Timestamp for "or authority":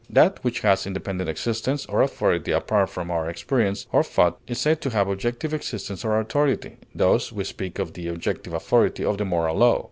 1.85-2.51, 6.03-6.77